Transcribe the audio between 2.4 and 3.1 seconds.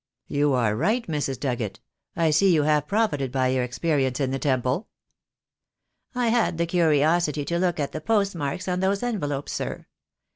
you have pro